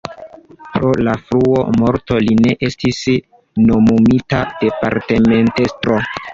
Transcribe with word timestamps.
Pro 0.77 0.93
la 1.07 1.13
frua 1.27 1.65
morto 1.83 2.17
li 2.29 2.33
ne 2.39 2.57
estis 2.69 3.03
nomumita 3.69 4.43
departementestro. 4.67 6.05